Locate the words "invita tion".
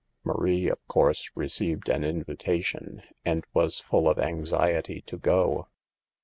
2.03-3.03